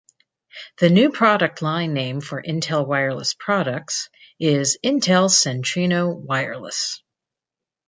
[0.79, 7.03] The new product line name for Intel wireless products is Intel Centrino Wireless.